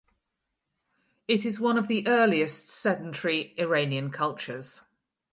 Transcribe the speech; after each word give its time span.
It 1.27 1.45
is 1.45 1.59
one 1.59 1.77
of 1.77 1.87
the 1.87 2.07
earliest 2.07 2.69
sedentary 2.69 3.53
Iranian 3.59 4.09
cultures. 4.09 4.81